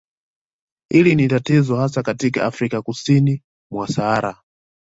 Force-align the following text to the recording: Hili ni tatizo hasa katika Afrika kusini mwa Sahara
Hili 0.89 1.15
ni 1.15 1.27
tatizo 1.27 1.75
hasa 1.77 2.03
katika 2.03 2.45
Afrika 2.45 2.81
kusini 2.81 3.43
mwa 3.71 3.87
Sahara 3.87 4.41